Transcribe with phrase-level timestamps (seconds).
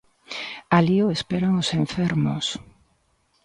[0.77, 2.45] Alí o esperan os enfermos.